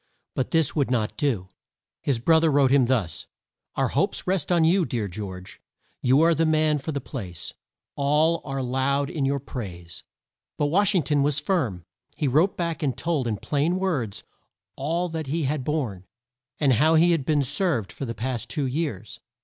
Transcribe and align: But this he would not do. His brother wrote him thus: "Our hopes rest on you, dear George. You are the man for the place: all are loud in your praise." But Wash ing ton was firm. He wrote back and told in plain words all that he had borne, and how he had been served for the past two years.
But 0.33 0.49
this 0.49 0.71
he 0.71 0.79
would 0.79 0.89
not 0.89 1.15
do. 1.15 1.49
His 2.01 2.17
brother 2.17 2.51
wrote 2.51 2.71
him 2.71 2.87
thus: 2.87 3.27
"Our 3.75 3.89
hopes 3.89 4.25
rest 4.25 4.51
on 4.51 4.63
you, 4.65 4.83
dear 4.83 5.07
George. 5.07 5.61
You 6.01 6.21
are 6.21 6.33
the 6.33 6.43
man 6.47 6.79
for 6.79 6.91
the 6.91 6.99
place: 6.99 7.53
all 7.95 8.41
are 8.43 8.63
loud 8.63 9.11
in 9.11 9.25
your 9.25 9.37
praise." 9.39 10.01
But 10.57 10.65
Wash 10.73 10.95
ing 10.95 11.03
ton 11.03 11.21
was 11.21 11.37
firm. 11.39 11.85
He 12.17 12.27
wrote 12.27 12.57
back 12.57 12.81
and 12.81 12.97
told 12.97 13.27
in 13.27 13.37
plain 13.37 13.75
words 13.77 14.23
all 14.75 15.07
that 15.09 15.27
he 15.27 15.43
had 15.43 15.63
borne, 15.63 16.07
and 16.59 16.73
how 16.73 16.95
he 16.95 17.11
had 17.11 17.23
been 17.23 17.43
served 17.43 17.91
for 17.91 18.05
the 18.05 18.15
past 18.15 18.49
two 18.49 18.65
years. 18.65 19.19